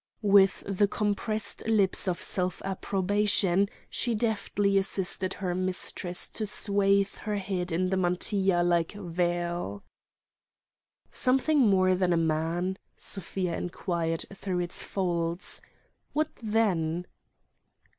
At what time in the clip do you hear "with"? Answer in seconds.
0.23-0.63